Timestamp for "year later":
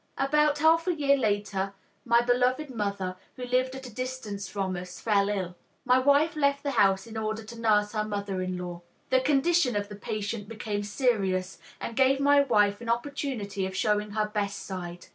0.95-1.75